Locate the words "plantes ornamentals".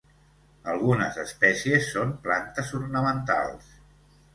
2.27-3.75